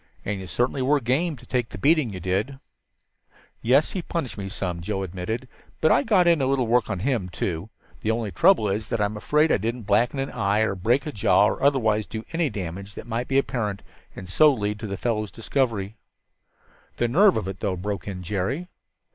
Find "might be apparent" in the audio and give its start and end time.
13.05-13.83